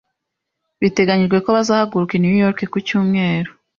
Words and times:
Biteganijwe 0.81 1.37
ko 1.43 1.49
bazahaguruka 1.55 2.13
i 2.17 2.21
New 2.23 2.37
York 2.43 2.59
ku 2.71 2.77
cyumweru. 2.87 3.51